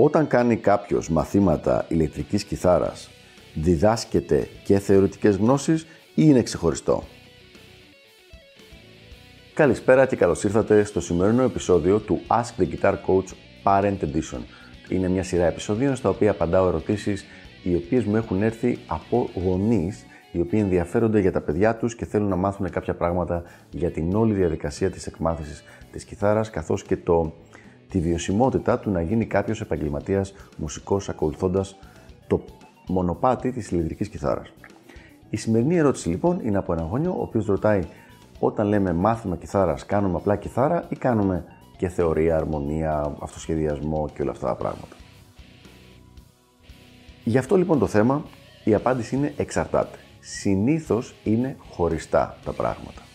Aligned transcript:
Όταν 0.00 0.26
κάνει 0.26 0.56
κάποιος 0.56 1.08
μαθήματα 1.08 1.84
ηλεκτρικής 1.88 2.44
κιθάρας, 2.44 3.10
διδάσκεται 3.54 4.48
και 4.64 4.78
θεωρητικές 4.78 5.36
γνώσεις 5.36 5.82
ή 5.82 5.86
είναι 6.14 6.42
ξεχωριστό; 6.42 7.02
Καλησπέρα 9.54 10.06
και 10.06 10.16
καλώς 10.16 10.44
ήρθατε 10.44 10.84
στο 10.84 11.00
σημερινό 11.00 11.42
επεισόδιο 11.42 11.98
του 11.98 12.20
Ask 12.28 12.62
the 12.62 12.68
Guitar 12.68 12.92
Coach 12.92 13.32
Parent 13.64 13.96
Edition. 14.00 14.40
Είναι 14.88 15.08
μια 15.08 15.22
σειρά 15.22 15.44
επεισοδίων 15.44 15.96
στα 15.96 16.08
οποία 16.08 16.30
απαντάω 16.30 16.68
ερωτήσεις 16.68 17.24
οι 17.62 17.74
οποίες 17.74 18.04
μου 18.04 18.16
έχουν 18.16 18.42
έρθει 18.42 18.78
από 18.86 19.30
γονείς 19.34 20.06
οι 20.32 20.40
οποίοι 20.40 20.60
ενδιαφέρονται 20.62 21.20
για 21.20 21.32
τα 21.32 21.40
παιδιά 21.40 21.76
τους 21.76 21.94
και 21.94 22.04
θέλουν 22.04 22.28
να 22.28 22.36
μάθουν 22.36 22.70
κάποια 22.70 22.94
πράγματα 22.94 23.42
για 23.70 23.90
την 23.90 24.14
όλη 24.14 24.34
διαδικασία 24.34 24.90
της 24.90 25.06
εκμάθησης 25.06 25.64
της 25.92 26.04
κιθάρας 26.04 26.50
καθώς 26.50 26.82
και 26.82 26.96
το 26.96 27.32
τη 27.88 27.98
βιωσιμότητα 28.00 28.78
του 28.78 28.90
να 28.90 29.02
γίνει 29.02 29.26
κάποιος 29.26 29.60
επαγγελματίας 29.60 30.34
μουσικός 30.56 31.08
ακολουθώντας 31.08 31.76
το 32.26 32.40
μονοπάτι 32.88 33.52
της 33.52 33.70
ηλεκτρικής 33.70 34.08
κιθάρας. 34.08 34.52
Η 35.30 35.36
σημερινή 35.36 35.76
ερώτηση 35.76 36.08
λοιπόν 36.08 36.40
είναι 36.42 36.58
από 36.58 36.72
ένα 36.72 36.82
γονιό, 36.82 37.10
ο 37.18 37.22
οποίος 37.22 37.46
ρωτάει 37.46 37.82
όταν 38.38 38.66
λέμε 38.66 38.92
μάθημα 38.92 39.36
κιθάρας 39.36 39.86
κάνουμε 39.86 40.16
απλά 40.16 40.36
κιθάρα 40.36 40.86
ή 40.88 40.96
κάνουμε 40.96 41.44
και 41.76 41.88
θεωρία, 41.88 42.36
αρμονία, 42.36 43.16
αυτοσχεδιασμό 43.20 44.08
και 44.14 44.22
όλα 44.22 44.30
αυτά 44.30 44.46
τα 44.46 44.54
πράγματα; 44.54 44.96
Γι' 47.24 47.38
αυτό 47.38 47.56
λοιπόν 47.56 47.78
το 47.78 47.86
θέμα 47.86 48.22
η 48.64 48.74
απάντηση 48.74 49.16
είναι 49.16 49.34
εξαρτάται. 49.36 49.98
Συνήθως 50.20 51.14
είναι 51.24 51.56
χωριστά 51.70 52.36
τα 52.44 52.52
πράγματα. 52.52 53.07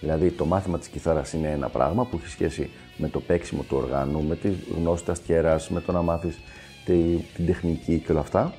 Δηλαδή 0.00 0.30
το 0.30 0.44
μάθημα 0.44 0.78
της 0.78 0.88
κιθάρας 0.88 1.32
είναι 1.32 1.50
ένα 1.50 1.68
πράγμα 1.68 2.04
που 2.04 2.16
έχει 2.16 2.28
σχέση 2.28 2.70
με 2.96 3.08
το 3.08 3.20
παίξιμο 3.20 3.62
του 3.62 3.76
οργάνου, 3.76 4.22
με 4.22 4.36
τη 4.36 4.48
γνώση 4.76 5.04
της 5.04 5.12
αστιέρας, 5.12 5.68
με 5.70 5.80
το 5.80 5.92
να 5.92 6.02
μάθεις 6.02 6.38
τη, 6.84 6.94
την 7.34 7.46
τεχνική 7.46 7.98
και 7.98 8.12
όλα 8.12 8.20
αυτά 8.20 8.54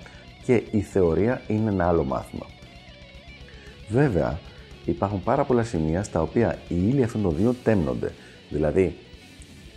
και 0.46 0.64
η 0.72 0.82
θεωρία 0.82 1.42
είναι 1.48 1.70
ένα 1.70 1.88
άλλο 1.88 2.04
μάθημα. 2.04 2.46
Βέβαια, 3.90 4.40
υπάρχουν 4.86 5.24
πάρα 5.24 5.44
πολλά 5.44 5.64
σημεία 5.64 6.04
στα 6.04 6.22
οποία 6.22 6.58
οι 6.68 6.76
ύλοι 6.90 7.04
αυτών 7.04 7.22
των 7.22 7.36
δύο 7.36 7.56
τέμνονται. 7.64 8.12
Δηλαδή, 8.50 8.96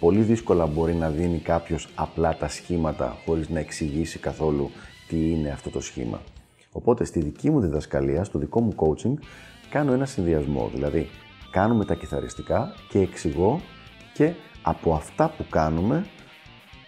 πολύ 0.01 0.21
δύσκολα 0.21 0.67
μπορεί 0.67 0.95
να 0.95 1.11
δίνει 1.11 1.39
κάποιος 1.39 1.89
απλά 1.95 2.37
τα 2.37 2.49
σχήματα 2.49 3.17
χωρίς 3.25 3.49
να 3.49 3.59
εξηγήσει 3.59 4.19
καθόλου 4.19 4.71
τι 5.09 5.31
είναι 5.31 5.51
αυτό 5.51 5.71
το 5.71 5.81
σχήμα. 5.81 6.21
Οπότε 6.73 7.05
στη 7.05 7.21
δική 7.21 7.51
μου 7.51 7.61
διδασκαλία, 7.61 8.25
στο 8.25 8.39
δικό 8.39 8.61
μου 8.61 8.75
coaching, 8.77 9.15
κάνω 9.71 9.93
ένα 9.93 10.07
συνδυασμό. 10.07 10.71
Δηλαδή, 10.75 11.09
κάνουμε 11.53 11.85
τα 11.85 11.95
κιθαριστικά 11.95 12.75
και 12.89 12.99
εξηγώ 12.99 13.61
και 14.15 14.33
από 14.63 14.95
αυτά 14.95 15.29
που 15.29 15.45
κάνουμε 15.51 16.07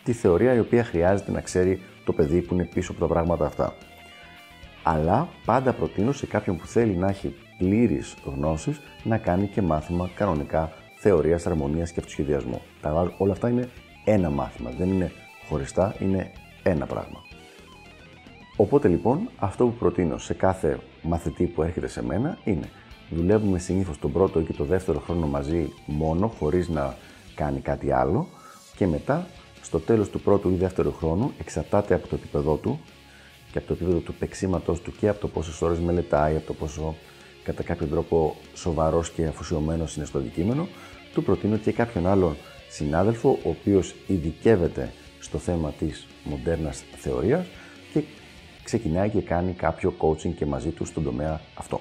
τη 0.05 0.13
θεωρία 0.13 0.55
η 0.55 0.59
οποία 0.59 0.85
χρειάζεται 0.85 1.31
να 1.31 1.41
ξέρει 1.41 1.81
το 2.05 2.13
παιδί 2.13 2.41
που 2.41 2.55
είναι 2.55 2.65
πίσω 2.65 2.93
από 2.93 3.01
τα 3.01 3.07
πράγματα 3.07 3.47
αυτά. 3.47 3.75
Αλλά 4.83 5.29
πάντα 5.45 5.73
προτείνω 5.73 6.13
σε 6.13 6.27
κάποιον 6.27 6.57
που 6.57 6.67
θέλει 6.67 6.97
να 6.97 7.09
έχει 7.09 7.35
πλήρεις 7.59 8.15
γνώσεις 8.25 8.81
να 9.03 9.19
κάνει 9.19 9.47
και 9.47 9.63
μάθημα 9.63 10.11
κανονικά 10.15 10.73
θεωρίας, 10.97 11.47
αρμονίας 11.47 11.93
και 11.93 12.01
αυτοσχεδιασμού. 12.01 12.63
Τα, 12.81 13.15
όλα 13.19 13.33
αυτά 13.33 13.49
είναι 13.49 13.69
ένα 14.05 14.31
μάθημα, 14.31 14.71
δεν 14.79 14.89
είναι 14.89 15.13
χωριστά, 15.49 15.95
είναι 15.99 16.33
ένα 16.63 16.87
πράγμα. 16.87 17.19
Οπότε 18.57 18.89
λοιπόν, 18.89 19.29
αυτό 19.39 19.67
που 19.67 19.73
προτείνω 19.73 20.19
σε 20.19 20.35
κάθε 20.35 20.79
μαθητή 21.03 21.45
που 21.45 21.63
έρχεται 21.63 21.87
σε 21.87 22.05
μένα 22.05 22.39
είναι 22.45 22.69
δουλεύουμε 23.15 23.59
συνήθως 23.59 23.99
τον 23.99 24.13
πρώτο 24.13 24.41
ή 24.41 24.43
και 24.43 24.53
το 24.53 24.65
δεύτερο 24.65 24.99
χρόνο 24.99 25.27
μαζί 25.27 25.73
μόνο, 25.87 26.27
χωρίς 26.27 26.69
να 26.69 26.97
κάνει 27.35 27.61
κάτι 27.61 27.93
άλλο 27.93 28.29
και 28.77 28.87
μετά 28.87 29.27
στο 29.63 29.79
τέλος 29.81 30.09
του 30.09 30.21
πρώτου 30.21 30.51
ή 30.51 30.55
δεύτερου 30.55 30.93
χρόνου 30.93 31.33
εξαρτάται 31.41 31.95
από 31.95 32.09
το 32.09 32.15
επίπεδό 32.15 32.55
του 32.55 32.81
και 33.53 33.59
από 33.59 33.67
το 33.67 33.73
επίπεδο 33.73 33.99
του 33.99 34.15
παίξήματός 34.15 34.81
του 34.81 34.93
και 35.01 35.09
από 35.09 35.21
το 35.21 35.29
πόσες 35.29 35.63
ώρες 35.63 35.79
μελετάει, 35.79 36.37
από 36.37 36.47
το 36.47 36.55
πόσο 36.55 36.95
κατά 37.43 37.63
κάποιο 37.63 37.87
τρόπο 37.87 38.37
σοβαρός 38.55 39.11
και 39.11 39.27
αφοσιωμένος 39.27 39.97
είναι 39.97 40.05
στο 40.05 40.19
αντικείμενο, 40.19 40.69
του 41.15 41.23
προτείνω 41.23 41.57
και 41.57 41.73
κάποιον 41.73 42.07
άλλον 42.07 42.37
συνάδελφο 42.69 43.39
ο 43.45 43.49
οποίος 43.49 43.95
ειδικεύεται 44.07 44.93
στο 45.21 45.39
θέμα 45.39 45.73
της 45.79 46.07
μοντέρνας 46.25 46.85
θεωρίας 46.97 47.47
και 47.93 48.03
ξεκινάει 48.65 49.09
και 49.09 49.21
κάνει 49.21 49.53
κάποιο 49.53 49.95
coaching 49.99 50.35
και 50.37 50.47
μαζί 50.47 50.69
του 50.71 50.85
στον 50.85 51.05
τομέα 51.05 51.41
αυτό. 51.55 51.81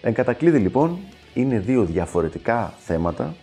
Εν 0.00 0.14
κατακλείδη 0.14 0.58
λοιπόν, 0.58 0.98
είναι 1.34 1.58
δύο 1.58 1.84
διαφορετικά 1.84 2.74
θέματα 2.78 3.34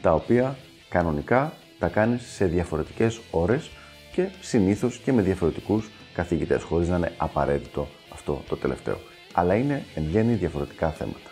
τα 0.00 0.14
οποία 0.14 0.56
κανονικά 0.88 1.52
τα 1.78 1.88
κάνεις 1.88 2.22
σε 2.22 2.44
διαφορετικές 2.44 3.20
ώρες 3.30 3.70
και 4.12 4.28
συνήθως 4.40 4.96
και 4.96 5.12
με 5.12 5.22
διαφορετικούς 5.22 5.90
καθηγητές, 6.14 6.62
χωρίς 6.62 6.88
να 6.88 6.96
είναι 6.96 7.12
απαραίτητο 7.16 7.88
αυτό 8.12 8.42
το 8.48 8.56
τελευταίο. 8.56 8.98
Αλλά 9.32 9.54
είναι 9.54 9.84
εν 9.94 10.02
γέννη 10.02 10.34
διαφορετικά 10.34 10.90
θέματα. 10.90 11.30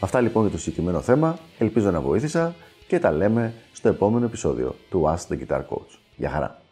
Αυτά 0.00 0.20
λοιπόν 0.20 0.42
για 0.42 0.52
το 0.52 0.58
συγκεκριμένο 0.58 1.00
θέμα, 1.00 1.38
ελπίζω 1.58 1.90
να 1.90 2.00
βοήθησα 2.00 2.54
και 2.86 2.98
τα 2.98 3.10
λέμε 3.10 3.54
στο 3.72 3.88
επόμενο 3.88 4.24
επεισόδιο 4.26 4.76
του 4.90 5.04
Ask 5.06 5.32
the 5.32 5.38
Guitar 5.38 5.60
Coach. 5.60 5.98
Γεια 6.16 6.30
χαρά! 6.30 6.62